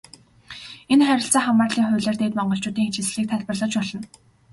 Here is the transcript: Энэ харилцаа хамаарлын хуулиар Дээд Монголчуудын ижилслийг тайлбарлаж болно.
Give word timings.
Энэ 0.93 1.03
харилцаа 1.07 1.41
хамаарлын 1.45 1.87
хуулиар 1.87 2.17
Дээд 2.19 2.33
Монголчуудын 2.37 2.87
ижилслийг 2.89 3.27
тайлбарлаж 3.29 3.71
болно. 3.79 4.01